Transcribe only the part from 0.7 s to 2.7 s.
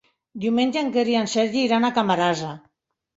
en Quer i en Sergi iran a Camarasa.